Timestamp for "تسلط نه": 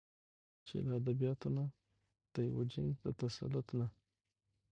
3.19-3.87